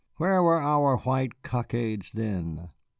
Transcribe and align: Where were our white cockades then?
Where 0.15 0.41
were 0.41 0.59
our 0.59 0.97
white 0.97 1.43
cockades 1.43 2.13
then? 2.13 2.69